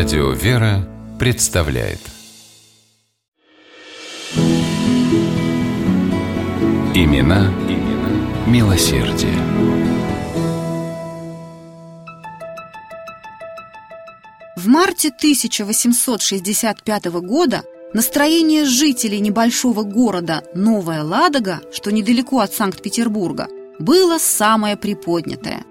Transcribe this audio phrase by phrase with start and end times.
[0.00, 2.00] Радио «Вера» представляет
[6.94, 9.34] Имена, имена милосердие.
[14.56, 17.62] В марте 1865 года
[17.92, 23.48] настроение жителей небольшого города Новая Ладога, что недалеко от Санкт-Петербурга,
[23.78, 25.62] было самое приподнятое.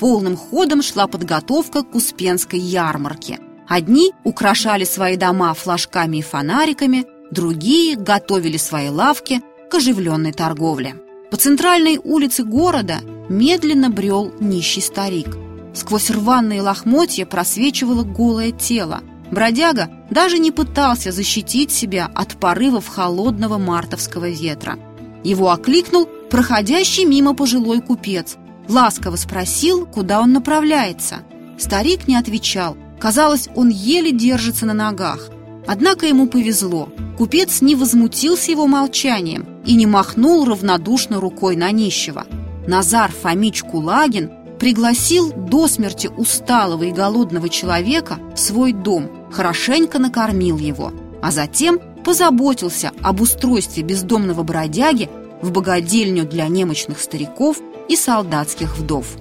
[0.00, 3.40] Полным ходом шла подготовка к Успенской ярмарке.
[3.68, 10.96] Одни украшали свои дома флажками и фонариками, другие готовили свои лавки к оживленной торговле.
[11.30, 15.36] По центральной улице города медленно брел нищий старик.
[15.72, 19.00] Сквозь рваные лохмотья просвечивало голое тело.
[19.30, 24.78] Бродяга даже не пытался защитить себя от порывов холодного мартовского ветра.
[25.24, 28.36] Его окликнул проходящий мимо пожилой купец.
[28.68, 31.22] Ласково спросил, куда он направляется.
[31.58, 32.76] Старик не отвечал.
[33.04, 35.28] Казалось, он еле держится на ногах.
[35.66, 36.88] Однако ему повезло.
[37.18, 42.24] Купец не возмутился его молчанием и не махнул равнодушно рукой на нищего.
[42.66, 50.56] Назар Фомич Кулагин пригласил до смерти усталого и голодного человека в свой дом, хорошенько накормил
[50.56, 55.10] его, а затем позаботился об устройстве бездомного бродяги
[55.42, 59.18] в богадельню для немощных стариков и солдатских вдов.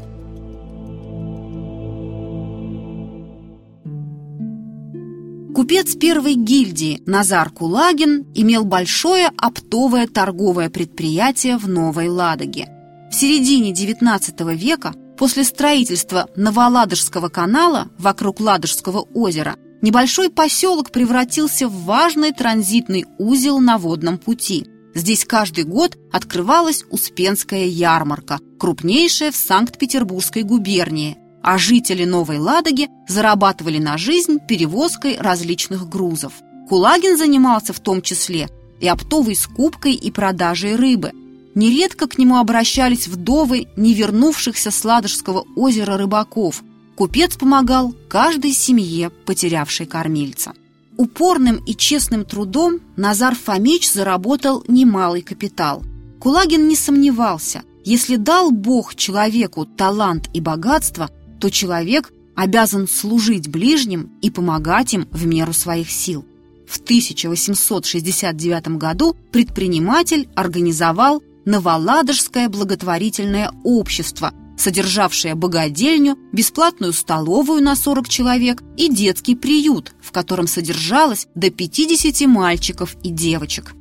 [5.54, 12.70] Купец первой гильдии Назар Кулагин имел большое оптовое торговое предприятие в Новой Ладоге.
[13.12, 21.84] В середине XIX века, после строительства Новоладожского канала вокруг Ладожского озера, небольшой поселок превратился в
[21.84, 24.66] важный транзитный узел на водном пути.
[24.96, 33.78] Здесь каждый год открывалась Успенская ярмарка, крупнейшая в Санкт-Петербургской губернии, а жители Новой Ладоги зарабатывали
[33.78, 36.34] на жизнь перевозкой различных грузов.
[36.70, 38.50] Кулагин занимался в том числе
[38.80, 41.12] и оптовой скупкой и продажей рыбы.
[41.54, 46.64] Нередко к нему обращались вдовы не вернувшихся с Ладожского озера рыбаков.
[46.96, 50.54] Купец помогал каждой семье, потерявшей кормильца.
[50.96, 55.84] Упорным и честным трудом Назар Фомич заработал немалый капитал.
[56.20, 61.10] Кулагин не сомневался, если дал Бог человеку талант и богатство–
[61.44, 66.24] то человек обязан служить ближним и помогать им в меру своих сил.
[66.66, 78.64] В 1869 году предприниматель организовал Новоладожское благотворительное общество, содержавшее богадельню, бесплатную столовую на 40 человек
[78.78, 83.74] и детский приют, в котором содержалось до 50 мальчиков и девочек.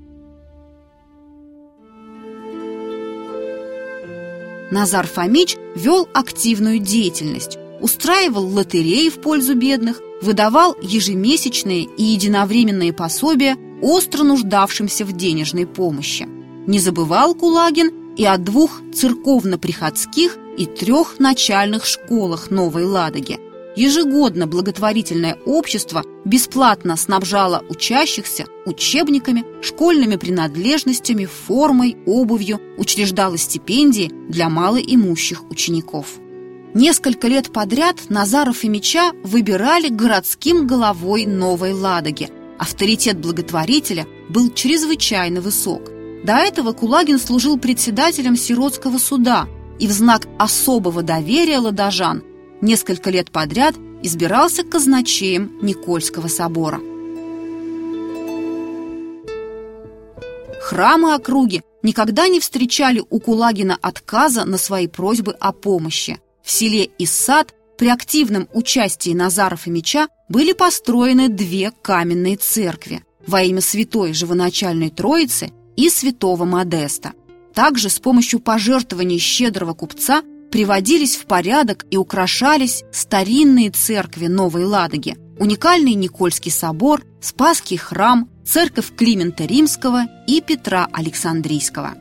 [4.73, 13.59] Назар Фомич вел активную деятельность, устраивал лотереи в пользу бедных, выдавал ежемесячные и единовременные пособия
[13.83, 16.27] остро нуждавшимся в денежной помощи.
[16.67, 23.39] Не забывал Кулагин и о двух церковно-приходских и трех начальных школах Новой Ладоги–
[23.75, 35.51] Ежегодно благотворительное общество бесплатно снабжало учащихся учебниками, школьными принадлежностями, формой, обувью, учреждало стипендии для малоимущих
[35.51, 36.07] учеников.
[36.75, 42.31] Несколько лет подряд Назаров и Меча выбирали городским головой Новой Ладоги.
[42.59, 45.91] Авторитет благотворителя был чрезвычайно высок.
[46.25, 52.23] До этого Кулагин служил председателем сиротского суда и в знак особого доверия ладожан–
[52.63, 56.81] несколько лет подряд избирался казначеем Никольского собора.
[60.61, 66.21] Храмы округи никогда не встречали у Кулагина отказа на свои просьбы о помощи.
[66.43, 73.43] В селе Иссад при активном участии Назаров и Меча были построены две каменные церкви во
[73.43, 77.13] имя Святой Живоначальной Троицы и Святого Модеста.
[77.55, 85.17] Также с помощью пожертвований щедрого купца приводились в порядок и украшались старинные церкви Новой Ладоги,
[85.39, 91.95] уникальный Никольский собор, Спасский храм, церковь Климента Римского и Петра Александрийского.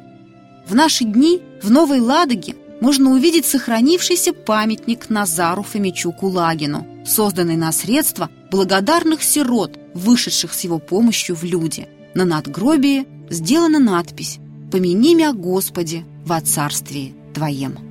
[0.67, 7.71] В наши дни в Новой Ладоге можно увидеть сохранившийся памятник Назару Фомичу Кулагину, созданный на
[7.71, 11.87] средства благодарных сирот, вышедших с его помощью в люди.
[12.15, 14.39] На надгробии сделана надпись
[14.71, 17.90] «Помяни мя, Господи, во царствии Твоем».